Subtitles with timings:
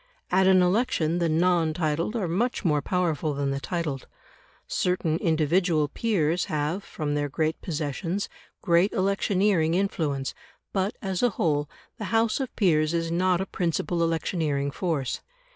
[0.31, 4.07] At an election the non titled are much more powerful than the titled.
[4.67, 8.27] Certain individual peers have, from their great possessions,
[8.63, 10.33] great electioneering influence,
[10.73, 11.69] but, as a whole,
[11.99, 15.21] the House of Peers is not a principal electioneering force.